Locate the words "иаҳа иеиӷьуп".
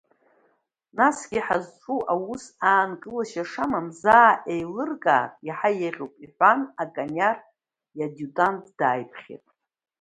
5.47-6.13